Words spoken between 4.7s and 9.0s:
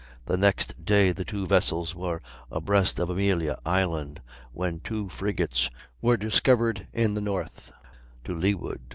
two frigates were discovered in the north, to leeward.